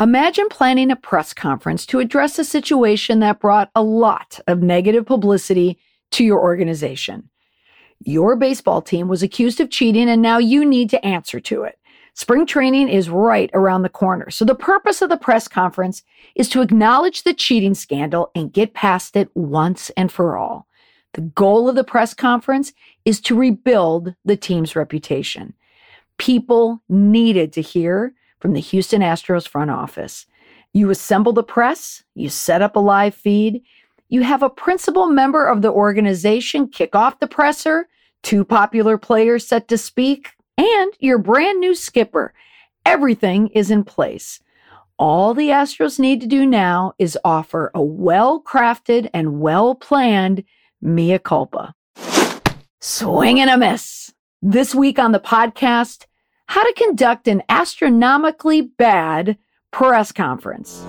[0.00, 5.04] Imagine planning a press conference to address a situation that brought a lot of negative
[5.04, 5.78] publicity
[6.12, 7.28] to your organization.
[8.02, 11.78] Your baseball team was accused of cheating and now you need to answer to it.
[12.14, 14.30] Spring training is right around the corner.
[14.30, 16.02] So the purpose of the press conference
[16.34, 20.66] is to acknowledge the cheating scandal and get past it once and for all.
[21.12, 22.72] The goal of the press conference
[23.04, 25.52] is to rebuild the team's reputation.
[26.16, 30.26] People needed to hear from the Houston Astros front office.
[30.72, 33.62] You assemble the press, you set up a live feed,
[34.08, 37.88] you have a principal member of the organization kick off the presser,
[38.22, 42.34] two popular players set to speak, and your brand new skipper.
[42.84, 44.40] Everything is in place.
[44.98, 50.44] All the Astros need to do now is offer a well crafted and well planned
[50.82, 51.74] mea culpa.
[52.80, 54.12] Swing and a miss.
[54.42, 56.06] This week on the podcast,
[56.50, 59.38] how to conduct an astronomically bad
[59.70, 60.82] press conference.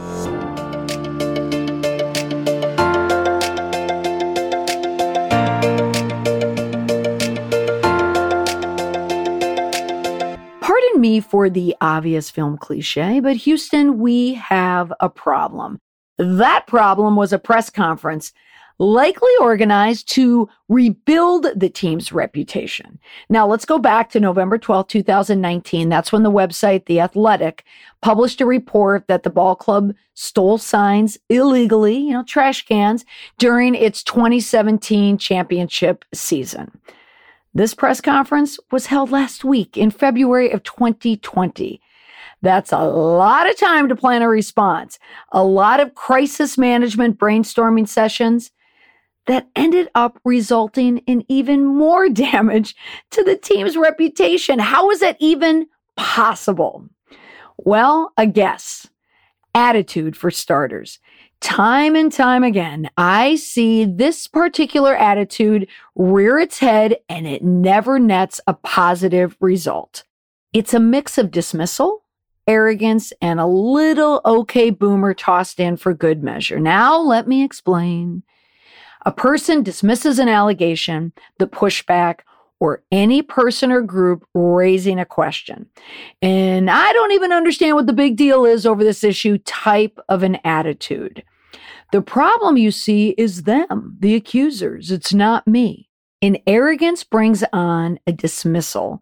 [10.62, 15.78] Pardon me for the obvious film cliche, but Houston, we have a problem.
[16.18, 18.34] That problem was a press conference
[18.80, 23.00] likely organized to rebuild the team's reputation.
[23.30, 25.90] Now let's go back to November 12, 2019.
[25.90, 27.64] That's when the website, The Athletic,
[28.02, 33.06] published a report that the ball club stole signs illegally, you know, trash cans
[33.38, 36.72] during its 2017 championship season.
[37.54, 41.82] This press conference was held last week in February of 2020.
[42.42, 44.98] That's a lot of time to plan a response,
[45.32, 48.52] a lot of crisis management brainstorming sessions,
[49.28, 52.76] that ended up resulting in even more damage
[53.12, 54.60] to the team's reputation.
[54.60, 56.90] How is that even possible?
[57.58, 58.88] Well, a guess.
[59.54, 61.00] Attitude for starters.
[61.42, 67.98] Time and time again, I see this particular attitude rear its head and it never
[67.98, 70.04] nets a positive result.
[70.54, 72.04] It's a mix of dismissal,
[72.46, 76.60] arrogance, and a little okay boomer tossed in for good measure.
[76.60, 78.22] Now, let me explain.
[79.06, 82.20] A person dismisses an allegation, the pushback,
[82.60, 85.66] or any person or group raising a question.
[86.22, 90.22] And I don't even understand what the big deal is over this issue type of
[90.22, 91.24] an attitude.
[91.92, 94.92] The problem you see is them, the accusers.
[94.92, 95.90] It's not me.
[96.22, 99.02] And arrogance brings on a dismissal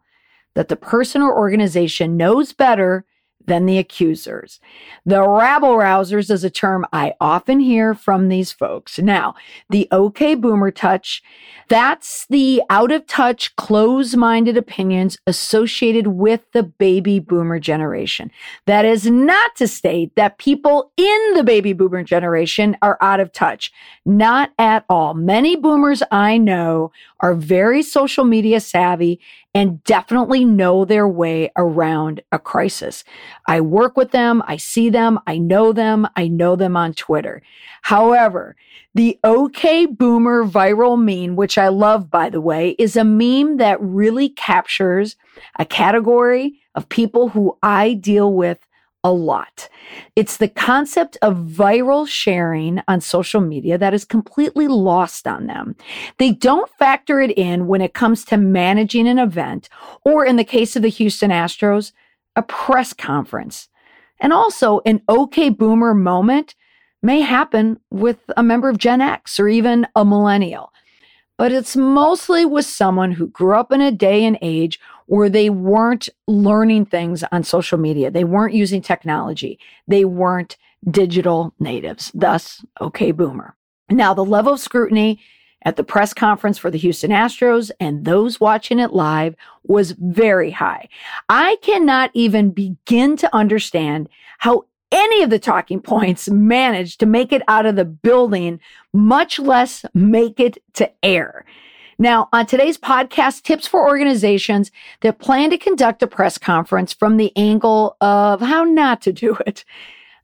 [0.55, 3.05] that the person or organization knows better
[3.49, 4.59] than the accusers.
[5.05, 8.99] The rabble rousers is a term I often hear from these folks.
[8.99, 9.35] Now,
[9.69, 11.21] the okay boomer touch,
[11.67, 18.31] that's the out of touch, close minded opinions associated with the baby boomer generation.
[18.67, 23.33] That is not to state that people in the baby boomer generation are out of
[23.33, 23.73] touch.
[24.05, 25.15] Not at all.
[25.15, 29.19] Many boomers I know are very social media savvy
[29.53, 33.03] and definitely know their way around a crisis.
[33.47, 34.43] I work with them.
[34.45, 35.19] I see them.
[35.25, 36.07] I know them.
[36.15, 37.41] I know them on Twitter.
[37.81, 38.55] However,
[38.93, 43.81] the OK Boomer viral meme, which I love, by the way, is a meme that
[43.81, 45.15] really captures
[45.57, 48.59] a category of people who I deal with
[49.03, 49.69] a lot.
[50.15, 55.75] It's the concept of viral sharing on social media that is completely lost on them.
[56.17, 59.69] They don't factor it in when it comes to managing an event,
[60.03, 61.91] or in the case of the Houston Astros,
[62.35, 63.69] a press conference.
[64.19, 66.55] And also, an OK boomer moment
[67.01, 70.73] may happen with a member of Gen X or even a millennial
[71.39, 74.77] but it's mostly with someone who grew up in a day and age
[75.09, 78.11] where they weren't learning things on social media.
[78.11, 79.57] They weren't using technology.
[79.87, 80.55] They weren't
[80.87, 82.11] digital natives.
[82.13, 83.55] Thus, okay, boomer.
[83.89, 85.19] Now, the level of scrutiny
[85.65, 89.33] at the press conference for the Houston Astros and those watching it live
[89.63, 90.87] was very high.
[91.27, 97.31] I cannot even begin to understand how any of the talking points managed to make
[97.33, 98.59] it out of the building,
[98.93, 101.45] much less make it to air.
[102.01, 107.17] Now, on today's podcast, tips for organizations that plan to conduct a press conference from
[107.17, 109.65] the angle of how not to do it.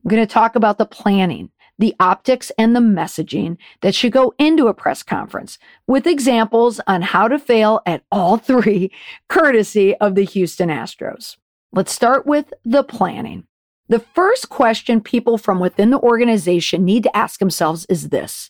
[0.01, 4.33] I'm going to talk about the planning, the optics, and the messaging that should go
[4.39, 8.89] into a press conference with examples on how to fail at all three,
[9.27, 11.36] courtesy of the Houston Astros.
[11.74, 13.48] Let's start with the planning.
[13.89, 18.50] The first question people from within the organization need to ask themselves is this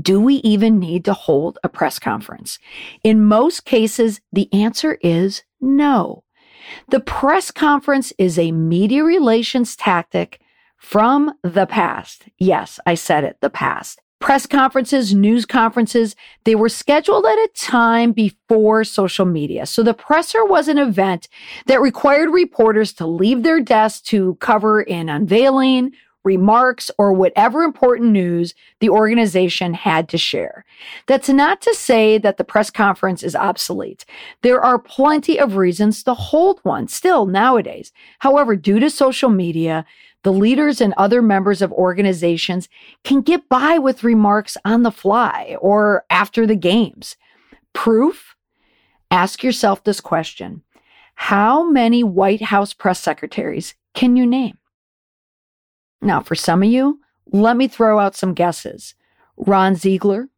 [0.00, 2.58] Do we even need to hold a press conference?
[3.02, 6.24] In most cases, the answer is no.
[6.90, 10.40] The press conference is a media relations tactic
[10.76, 12.24] from the past.
[12.38, 14.00] Yes, I said it, the past.
[14.18, 19.66] Press conferences, news conferences, they were scheduled at a time before social media.
[19.66, 21.28] So the presser was an event
[21.66, 25.92] that required reporters to leave their desks to cover an unveiling,
[26.26, 30.66] remarks, or whatever important news the organization had to share.
[31.06, 34.04] That's not to say that the press conference is obsolete.
[34.42, 37.92] There are plenty of reasons to hold one still nowadays.
[38.18, 39.86] However, due to social media,
[40.24, 42.68] the leaders and other members of organizations
[43.04, 47.16] can get by with remarks on the fly or after the games.
[47.72, 48.34] Proof?
[49.10, 50.62] Ask yourself this question
[51.14, 54.58] How many White House press secretaries can you name?
[56.00, 57.00] Now, for some of you,
[57.32, 58.94] let me throw out some guesses
[59.36, 60.28] Ron Ziegler,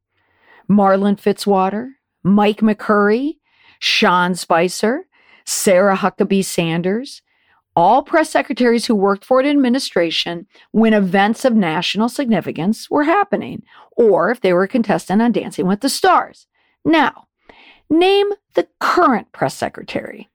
[0.66, 3.38] Marlin Fitzwater, Mike McCurry,
[3.78, 5.06] Sean Spicer,
[5.44, 7.22] Sarah Huckabee Sanders,
[7.76, 13.62] all press secretaries who worked for an administration when events of national significance were happening,
[13.92, 16.48] or if they were a contestant on Dancing with the Stars.
[16.84, 17.28] Now,
[17.88, 20.28] name the current press secretary.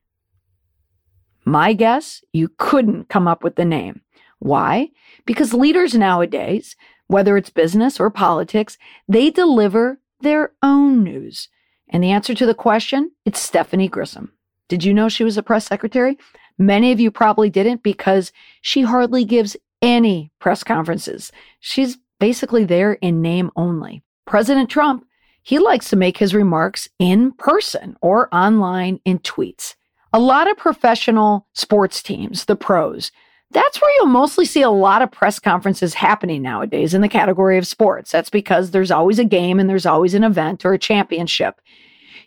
[1.44, 4.03] My guess, you couldn't come up with the name.
[4.44, 4.90] Why?
[5.26, 6.76] Because leaders nowadays,
[7.08, 11.48] whether it's business or politics, they deliver their own news.
[11.88, 14.32] And the answer to the question, it's Stephanie Grisham.
[14.68, 16.18] Did you know she was a press secretary?
[16.58, 21.32] Many of you probably didn't because she hardly gives any press conferences.
[21.62, 24.04] She's basically there in name only.
[24.26, 25.06] President Trump,
[25.42, 29.76] he likes to make his remarks in person or online in tweets.
[30.12, 33.14] A lot of professional sports teams, the pros,
[33.54, 37.58] that's where you'll mostly see a lot of press conferences happening nowadays in the category
[37.58, 38.12] of sports.
[38.12, 41.62] That's because there's always a game and there's always an event or a championship.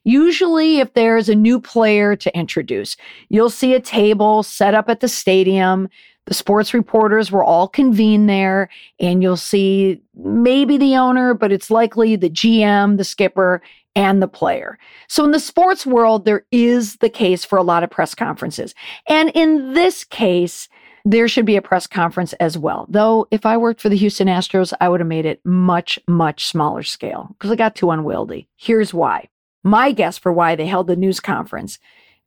[0.04, 2.96] Usually, if there's a new player to introduce,
[3.28, 5.88] you'll see a table set up at the stadium.
[6.26, 8.68] The sports reporters will all convene there,
[9.00, 13.62] and you'll see maybe the owner, but it's likely the GM, the skipper,
[13.96, 14.78] and the player.
[15.08, 18.74] So in the sports world, there is the case for a lot of press conferences.
[19.08, 20.68] And in this case,
[21.06, 22.84] there should be a press conference as well.
[22.90, 26.46] Though, if I worked for the Houston Astros, I would have made it much, much
[26.46, 28.48] smaller scale because it got too unwieldy.
[28.56, 29.28] Here's why
[29.62, 31.78] my guess for why they held the news conference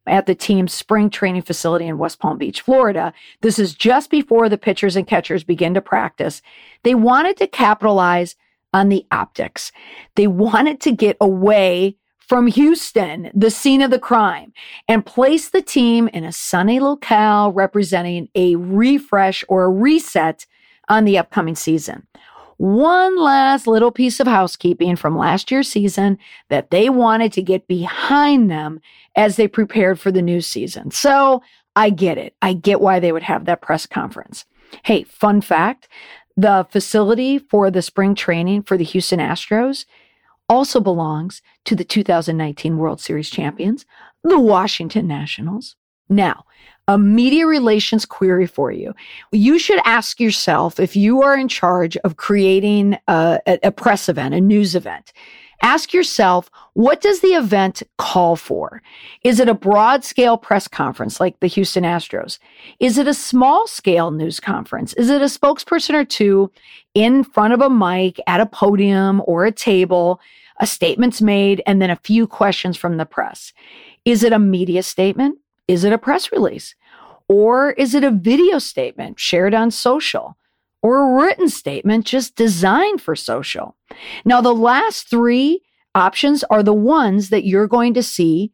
[0.08, 3.14] at the team's spring training facility in West Palm Beach, Florida.
[3.42, 6.42] This is just before the pitchers and catchers begin to practice.
[6.84, 8.38] They wanted to capitalize
[8.74, 9.74] on the optics.
[10.16, 11.98] They wanted to get away
[12.30, 14.54] from Houston, the scene of the crime,
[14.88, 20.46] and place the team in a sunny locale representing a refresh or a reset
[20.88, 22.08] on the upcoming season
[22.60, 26.18] one last little piece of housekeeping from last year's season
[26.50, 28.82] that they wanted to get behind them
[29.16, 30.92] as they prepared for the new season.
[30.92, 31.42] So
[31.78, 32.36] I get it.
[32.42, 34.44] I get why they would have that press conference.
[34.84, 35.88] Hey, fun fact
[36.36, 39.86] the facility for the spring training for the Houston Astros
[40.50, 43.42] also belongs to the 2019 World Series mm-hmm.
[43.42, 43.86] champions,
[44.24, 45.76] the Washington Nationals.
[46.10, 46.46] Now,
[46.88, 48.96] a media relations query for you.
[49.32, 54.34] You should ask yourself if you are in charge of creating a, a, press event,
[54.34, 55.14] a news event.
[55.62, 58.82] Ask yourself, what does the event call for?
[59.24, 62.40] Is it a broad scale press conference like the Houston Astros?
[62.80, 64.94] Is it a small scale news conference?
[64.94, 66.50] Is it a spokesperson or two
[66.94, 70.22] in front of a mic at a podium or a table?
[70.62, 73.52] A statement's made and then a few questions from the press.
[74.06, 75.40] Is it a media statement?
[75.68, 76.74] Is it a press release?
[77.28, 80.38] Or is it a video statement shared on social?
[80.82, 83.76] Or a written statement just designed for social?
[84.24, 85.62] Now, the last three
[85.94, 88.54] options are the ones that you're going to see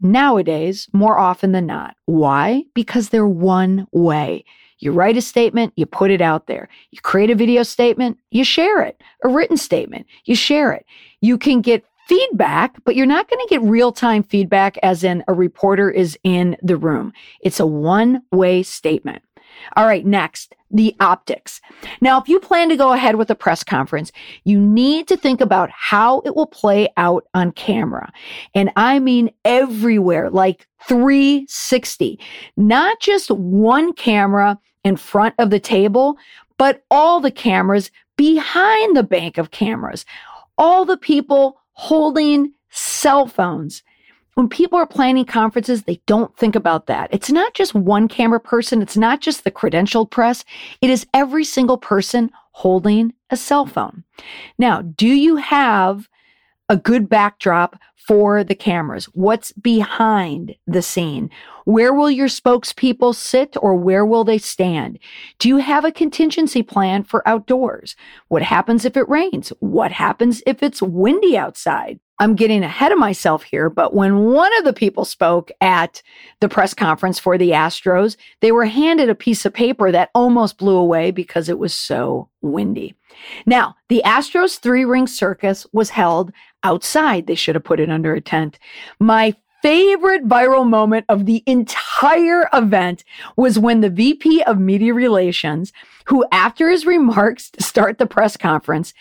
[0.00, 1.96] nowadays more often than not.
[2.06, 2.64] Why?
[2.74, 4.44] Because they're one way.
[4.78, 6.68] You write a statement, you put it out there.
[6.90, 9.00] You create a video statement, you share it.
[9.24, 10.84] A written statement, you share it.
[11.20, 15.24] You can get feedback, but you're not going to get real time feedback as in
[15.26, 17.12] a reporter is in the room.
[17.40, 19.22] It's a one way statement.
[19.76, 21.60] All right, next, the optics.
[22.00, 24.12] Now, if you plan to go ahead with a press conference,
[24.42, 28.12] you need to think about how it will play out on camera.
[28.54, 32.18] And I mean everywhere, like 360,
[32.56, 36.18] not just one camera in front of the table,
[36.58, 40.04] but all the cameras behind the bank of cameras,
[40.58, 43.82] all the people holding cell phones.
[44.34, 47.08] When people are planning conferences, they don't think about that.
[47.12, 48.82] It's not just one camera person.
[48.82, 50.44] It's not just the credentialed press.
[50.80, 54.04] It is every single person holding a cell phone.
[54.58, 56.08] Now, do you have
[56.68, 59.06] a good backdrop for the cameras?
[59.06, 61.30] What's behind the scene?
[61.64, 64.98] Where will your spokespeople sit or where will they stand?
[65.38, 67.96] Do you have a contingency plan for outdoors?
[68.28, 69.52] What happens if it rains?
[69.60, 72.00] What happens if it's windy outside?
[72.20, 76.00] I'm getting ahead of myself here, but when one of the people spoke at
[76.40, 80.58] the press conference for the Astros, they were handed a piece of paper that almost
[80.58, 82.94] blew away because it was so windy.
[83.46, 87.26] Now, the Astros three ring circus was held outside.
[87.26, 88.58] They should have put it under a tent.
[88.98, 93.02] My favorite viral moment of the entire event
[93.36, 95.72] was when the VP of Media Relations,
[96.04, 98.92] who after his remarks to start the press conference,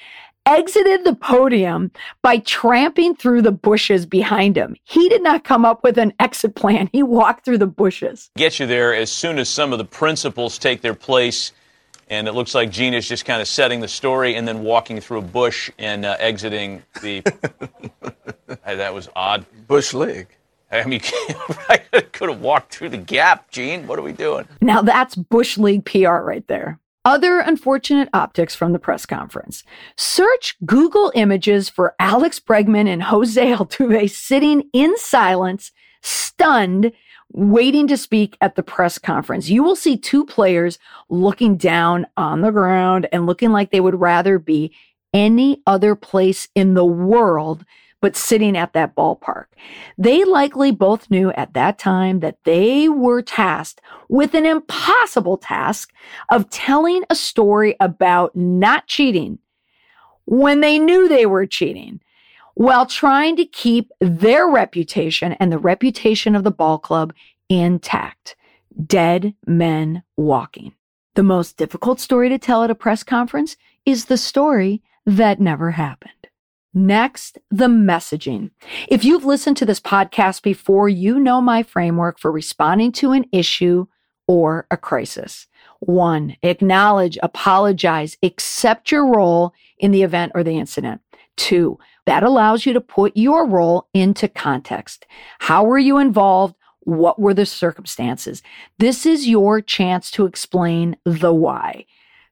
[0.46, 1.92] exited the podium
[2.22, 4.76] by tramping through the bushes behind him.
[4.84, 6.90] He did not come up with an exit plan.
[6.92, 8.30] He walked through the bushes.
[8.38, 11.52] Get you there as soon as some of the principals take their place.
[12.10, 15.00] And it looks like Gene is just kind of setting the story and then walking
[15.00, 17.24] through a bush and uh, exiting the.
[18.66, 19.46] hey, that was odd.
[19.68, 20.28] Bush League.
[20.72, 21.02] I mean,
[21.70, 21.78] I
[22.12, 23.86] could have walked through the gap, Gene.
[23.86, 24.48] What are we doing?
[24.60, 26.80] Now that's Bush League PR right there.
[27.06, 29.64] Other unfortunate optics from the press conference.
[29.98, 36.94] Search Google images for Alex Bregman and Jose Altuve sitting in silence, stunned,
[37.34, 39.50] waiting to speak at the press conference.
[39.50, 44.00] You will see two players looking down on the ground and looking like they would
[44.00, 44.74] rather be
[45.14, 47.66] any other place in the world
[48.02, 49.46] but sitting at that ballpark.
[49.98, 55.94] They likely both knew at that time that they were tasked with an impossible task
[56.30, 59.40] of telling a story about not cheating
[60.26, 62.02] when they knew they were cheating
[62.54, 67.14] while trying to keep their reputation and the reputation of the ball club
[67.50, 68.36] intact.
[68.86, 70.74] Dead men walking.
[71.16, 73.56] The most difficult story to tell at a press conference
[73.86, 76.12] is the story that never happened.
[76.74, 78.50] Next, the messaging.
[78.88, 83.26] If you've listened to this podcast before, you know my framework for responding to an
[83.32, 83.86] issue
[84.28, 85.48] or a crisis.
[85.82, 91.02] One, acknowledge, apologize, accept your role in the event or the incident.
[91.36, 95.06] Two, that allows you to put your role into context.
[95.40, 96.56] How were you involved?
[96.82, 98.44] What were the circumstances?
[98.78, 101.86] This is your chance to explain the why.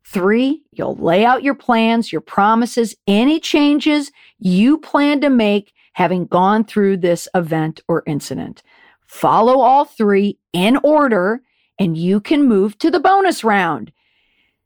[0.03, 6.25] Three, you'll lay out your plans, your promises, any changes you plan to make having
[6.25, 8.63] gone through this event or incident.
[9.05, 11.41] Follow all three in order
[11.79, 13.91] and you can move to the bonus round.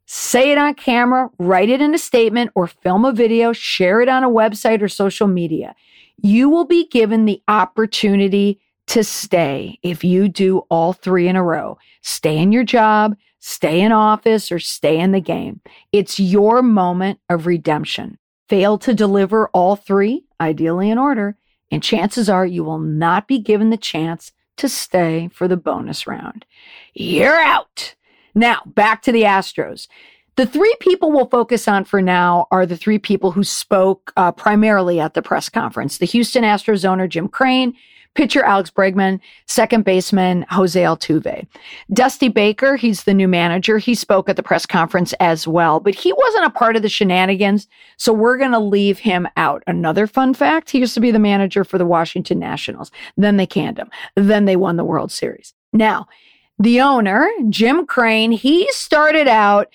[0.05, 4.09] Say it on camera, write it in a statement or film a video, share it
[4.09, 5.75] on a website or social media.
[6.21, 11.43] You will be given the opportunity to stay if you do all three in a
[11.43, 11.77] row.
[12.01, 15.61] Stay in your job, stay in office, or stay in the game.
[15.91, 18.19] It's your moment of redemption.
[18.47, 21.35] Fail to deliver all three, ideally in order,
[21.71, 26.05] and chances are you will not be given the chance to stay for the bonus
[26.05, 26.45] round.
[26.93, 27.95] You're out.
[28.35, 29.87] Now, back to the Astros.
[30.35, 34.33] The three people we'll focus on for now are the three people who spoke uh,
[34.33, 37.73] primarily at the press conference the Houston Astros owner, Jim Crane,
[38.15, 41.47] pitcher Alex Bregman, second baseman Jose Altuve.
[41.93, 43.77] Dusty Baker, he's the new manager.
[43.77, 46.89] He spoke at the press conference as well, but he wasn't a part of the
[46.89, 49.63] shenanigans, so we're going to leave him out.
[49.67, 52.91] Another fun fact, he used to be the manager for the Washington Nationals.
[53.15, 53.89] Then they canned him.
[54.15, 55.53] Then they won the World Series.
[55.71, 56.07] Now,
[56.57, 59.69] the owner, Jim Crane, he started out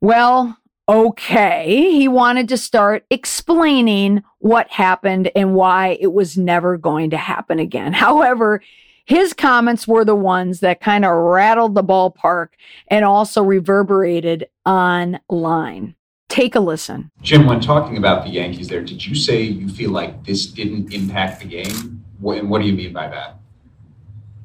[0.00, 1.90] well, okay.
[1.90, 7.58] He wanted to start explaining what happened and why it was never going to happen
[7.58, 7.92] again.
[7.92, 8.62] However,
[9.04, 12.48] his comments were the ones that kind of rattled the ballpark
[12.88, 15.94] and also reverberated online.
[16.28, 17.10] Take a listen.
[17.22, 20.92] Jim, when talking about the Yankees there, did you say you feel like this didn't
[20.92, 22.04] impact the game?
[22.24, 23.38] And what do you mean by that?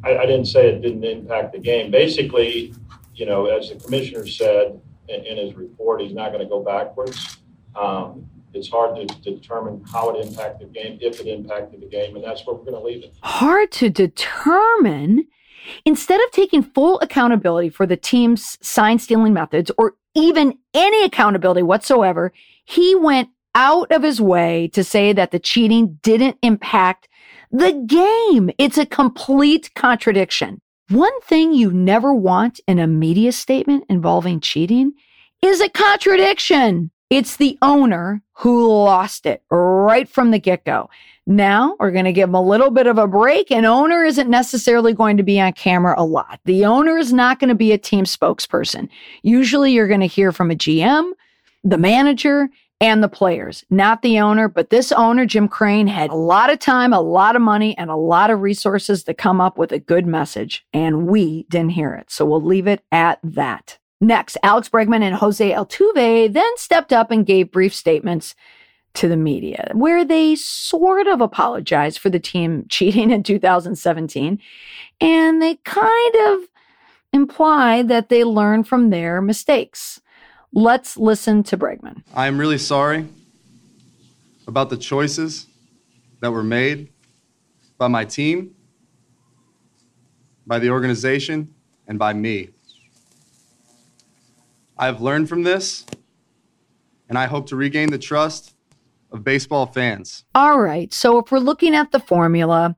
[0.04, 1.92] I, I didn't say it didn't impact the game.
[1.92, 2.74] Basically,
[3.16, 4.80] you know, as the commissioner said,
[5.12, 6.02] in, in his report.
[6.02, 7.38] He's not going to go backwards.
[7.76, 11.86] Um, it's hard to, to determine how it impacted the game, if it impacted the
[11.86, 13.16] game, and that's where we're going to leave it.
[13.24, 15.28] Hard to determine.
[15.86, 21.62] Instead of taking full accountability for the team's sign stealing methods or even any accountability
[21.62, 22.34] whatsoever,
[22.66, 27.08] he went out of his way to say that the cheating didn't impact
[27.52, 28.50] the game.
[28.58, 30.62] It's a complete contradiction.
[30.90, 34.94] One thing you never want in a media statement involving cheating
[35.42, 36.92] is a contradiction.
[37.10, 40.90] It's the owner who lost it right from the get go.
[41.28, 43.52] Now we're going to give him a little bit of a break.
[43.52, 46.40] An owner isn't necessarily going to be on camera a lot.
[46.46, 48.90] The owner is not going to be a team spokesperson.
[49.24, 51.12] Usually you're going to hear from a GM,
[51.64, 52.50] the manager,
[52.82, 54.50] and the players, not the owner.
[54.50, 57.90] But this owner, Jim Crane, had a lot of time, a lot of money, and
[57.90, 60.66] a lot of resources to come up with a good message.
[60.74, 62.10] And we didn't hear it.
[62.12, 63.78] So we'll leave it at that.
[64.02, 68.34] Next, Alex Bregman and Jose Altuve then stepped up and gave brief statements
[68.96, 74.40] to the media where they sort of apologized for the team cheating in 2017.
[75.00, 76.40] And they kind of
[77.14, 80.01] imply that they learned from their mistakes.
[80.54, 82.04] Let's listen to Bregman.
[82.14, 83.08] I'm really sorry
[84.48, 85.48] about the choices
[86.20, 86.90] that were made
[87.78, 88.54] by my team,
[90.46, 91.54] by the organization,
[91.88, 92.50] and by me.
[94.78, 95.86] I've learned from this,
[97.08, 98.56] and I hope to regain the trust
[99.12, 100.26] of baseball fans.
[100.36, 100.94] All right.
[100.94, 102.76] So if we're looking at the formula,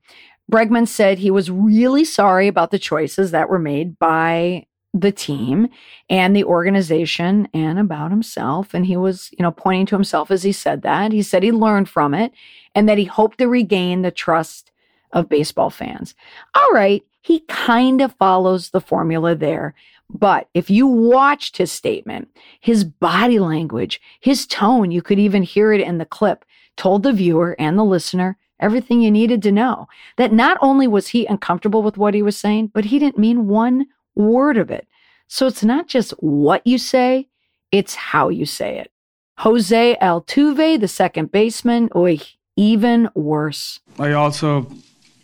[0.52, 5.68] Bregman said he was really sorry about the choices that were made by the team
[6.10, 8.74] and the organization and about himself.
[8.74, 11.12] And he was, you know, pointing to himself as he said that.
[11.12, 12.32] He said he learned from it
[12.76, 14.72] and that he hoped to regain the trust
[15.12, 16.14] of baseball fans.
[16.54, 17.04] All right.
[17.22, 19.74] He kind of follows the formula there.
[20.10, 25.74] But if you watched his statement, his body language, his tone, you could even hear
[25.74, 26.46] it in the clip,
[26.76, 29.88] told the viewer and the listener everything you needed to know.
[30.18, 33.48] That not only was he uncomfortable with what he was saying, but he didn't mean
[33.48, 34.88] one word of it.
[35.28, 37.30] So it's not just what you say,
[37.72, 38.92] it's how you say it.
[39.40, 42.20] Jose Altuve, the second baseman, oy,
[42.56, 43.80] even worse.
[43.98, 44.72] I also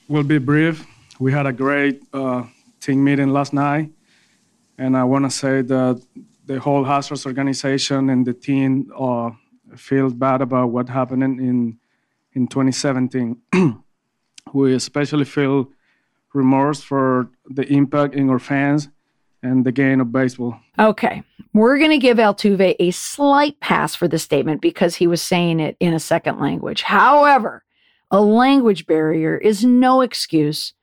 [0.07, 0.85] will be brief.
[1.19, 2.43] We had a great uh,
[2.79, 3.91] team meeting last night,
[4.77, 6.01] and I want to say that
[6.45, 9.29] the whole Astros organization and the team uh,
[9.75, 11.77] feel bad about what happened in
[12.33, 13.37] in 2017.
[14.53, 15.69] we especially feel
[16.33, 18.89] remorse for the impact in our fans
[19.41, 20.59] and the game of baseball.
[20.77, 21.23] Okay.
[21.53, 25.59] We're going to give Altuve a slight pass for the statement because he was saying
[25.59, 26.83] it in a second language.
[26.83, 27.63] However,
[28.11, 30.73] a language barrier is no excuse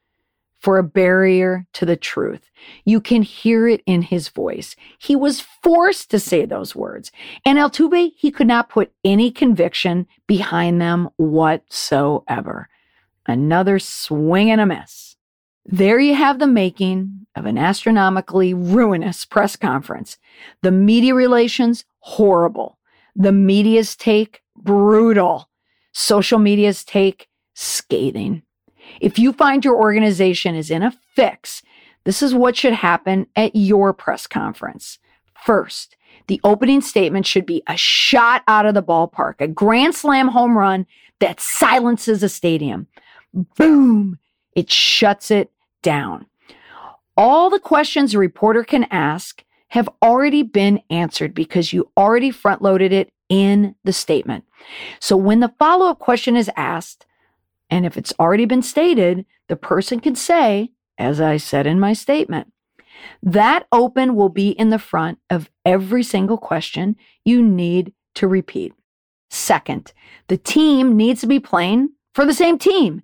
[0.58, 2.50] for a barrier to the truth.
[2.84, 4.74] You can hear it in his voice.
[4.98, 7.12] He was forced to say those words.
[7.44, 12.68] And Altuve, he could not put any conviction behind them whatsoever.
[13.26, 15.15] Another swing and a miss.
[15.68, 20.16] There you have the making of an astronomically ruinous press conference.
[20.62, 22.78] The media relations, horrible.
[23.16, 25.50] The media's take, brutal.
[25.92, 28.42] Social media's take, scathing.
[29.00, 31.62] If you find your organization is in a fix,
[32.04, 35.00] this is what should happen at your press conference.
[35.34, 35.96] First,
[36.28, 40.56] the opening statement should be a shot out of the ballpark, a grand slam home
[40.56, 40.86] run
[41.18, 42.86] that silences a stadium.
[43.56, 44.18] Boom!
[44.54, 45.50] It shuts it
[45.86, 46.26] down.
[47.16, 52.60] All the questions a reporter can ask have already been answered because you already front
[52.60, 54.44] loaded it in the statement.
[55.00, 57.06] So when the follow up question is asked,
[57.70, 61.92] and if it's already been stated, the person can say, as I said in my
[61.92, 62.52] statement,
[63.22, 68.72] that open will be in the front of every single question you need to repeat.
[69.30, 69.92] Second,
[70.26, 73.02] the team needs to be playing for the same team.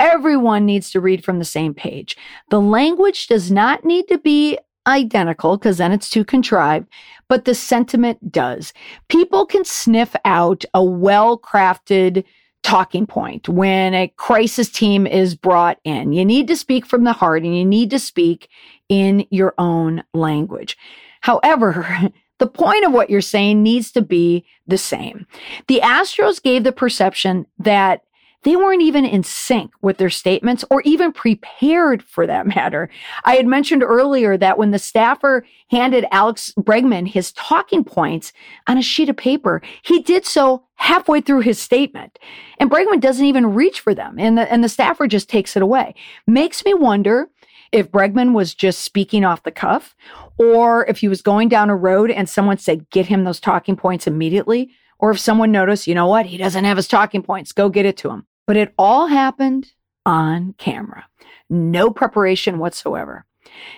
[0.00, 2.16] Everyone needs to read from the same page.
[2.50, 6.88] The language does not need to be identical because then it's too contrived,
[7.28, 8.72] but the sentiment does.
[9.08, 12.24] People can sniff out a well crafted
[12.62, 16.12] talking point when a crisis team is brought in.
[16.12, 18.48] You need to speak from the heart and you need to speak
[18.88, 20.76] in your own language.
[21.20, 21.86] However,
[22.38, 25.26] the point of what you're saying needs to be the same.
[25.68, 28.02] The Astros gave the perception that
[28.44, 32.88] they weren't even in sync with their statements or even prepared for that matter.
[33.24, 38.32] I had mentioned earlier that when the staffer handed Alex Bregman his talking points
[38.66, 42.18] on a sheet of paper, he did so halfway through his statement.
[42.58, 45.62] And Bregman doesn't even reach for them and the, and the staffer just takes it
[45.62, 45.94] away.
[46.26, 47.28] Makes me wonder
[47.72, 49.96] if Bregman was just speaking off the cuff
[50.38, 53.76] or if he was going down a road and someone said, get him those talking
[53.76, 54.70] points immediately.
[54.98, 57.84] Or if someone noticed, you know what, he doesn't have his talking points, go get
[57.84, 58.26] it to him.
[58.46, 59.72] But it all happened
[60.04, 61.06] on camera.
[61.48, 63.26] No preparation whatsoever.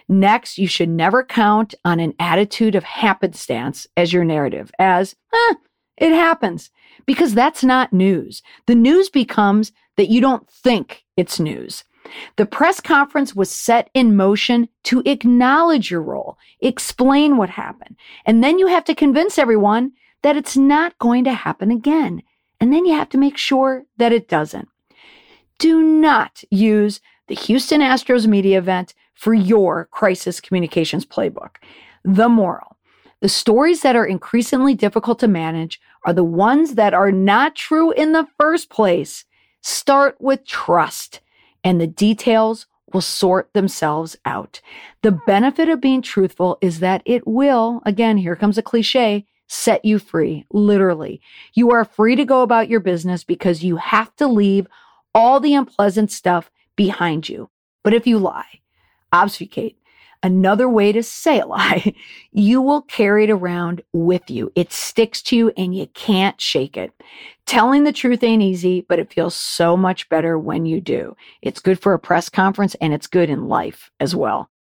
[0.09, 5.55] Next, you should never count on an attitude of happenstance as your narrative, as, eh,
[5.99, 6.71] it happens,
[7.05, 8.43] because that's not news.
[8.67, 11.85] The news becomes that you don't think it's news.
[12.37, 18.45] The press conference was set in motion to acknowledge your role, explain what happened, and
[18.45, 22.23] then you have to convince everyone that it's not going to happen again.
[22.61, 24.69] And then you have to make sure that it doesn't.
[25.59, 31.57] Do not use the Houston Astros media event for your crisis communications playbook.
[32.05, 32.77] The moral.
[33.21, 37.91] The stories that are increasingly difficult to manage are the ones that are not true
[37.93, 39.25] in the first place.
[39.63, 41.21] Start with trust,
[41.65, 44.61] and the details will sort themselves out.
[45.03, 49.85] The benefit of being truthful is that it will, again, here comes a cliche, set
[49.85, 51.21] you free, literally.
[51.55, 54.67] You are free to go about your business because you have to leave
[55.15, 57.51] all the unpleasant stuff behind you.
[57.83, 58.61] But if you lie,
[59.13, 59.79] obfuscate,
[60.23, 61.95] another way to say a lie,
[62.33, 64.53] you will carry it around with you.
[64.55, 66.93] It sticks to you and you can't shake it.
[67.47, 71.17] Telling the truth ain't easy, but it feels so much better when you do.
[71.43, 74.51] It's good for a press conference and it's good in life as well.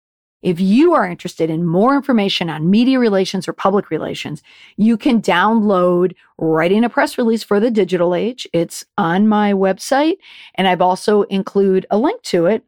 [0.42, 4.42] If you are interested in more information on media relations or public relations,
[4.76, 8.46] you can download Writing a Press Release for the Digital Age.
[8.52, 10.18] It's on my website,
[10.54, 12.64] and I've also include a link to it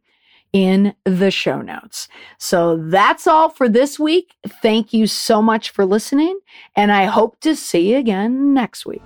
[0.51, 2.07] in the show notes.
[2.39, 4.35] So that's all for this week.
[4.61, 6.39] Thank you so much for listening,
[6.75, 9.03] and I hope to see you again next week.